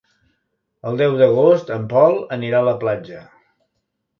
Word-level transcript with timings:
El 0.91 0.95
deu 1.01 1.17
d'agost 1.19 1.71
en 1.77 1.85
Pol 1.93 2.17
anirà 2.39 2.63
a 2.63 2.69
la 2.71 2.77
platja. 2.85 3.23